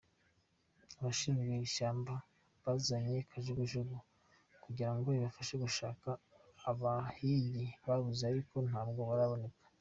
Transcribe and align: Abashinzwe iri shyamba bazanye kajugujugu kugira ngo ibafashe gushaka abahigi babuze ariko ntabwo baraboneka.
Abashinzwe 0.99 1.49
iri 1.53 1.69
shyamba 1.75 2.13
bazanye 2.63 3.17
kajugujugu 3.29 3.97
kugira 4.63 4.91
ngo 4.95 5.07
ibafashe 5.17 5.55
gushaka 5.63 6.07
abahigi 6.69 7.65
babuze 7.87 8.23
ariko 8.31 8.55
ntabwo 8.69 9.01
baraboneka. 9.09 9.59